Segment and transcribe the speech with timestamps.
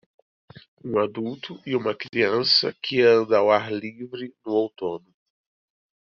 [0.83, 5.05] Um adulto e uma criança que anda ao ar livre no outono.